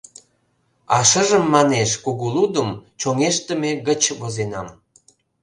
А 0.95 0.97
шыжым, 1.09 1.45
манеш, 1.55 1.91
кугу 2.03 2.27
лудым 2.35 2.69
чоҥештыме 2.99 3.71
гыч 3.87 4.01
возенам...» 4.19 4.67